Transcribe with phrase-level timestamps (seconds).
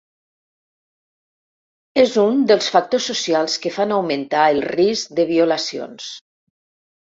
[2.05, 6.11] És un dels factors socials que fan augmentar el risc de violacions.